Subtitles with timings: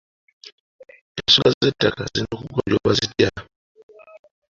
[1.19, 3.29] Ensonga z'ettaka zirina kugonjoolwa zitya?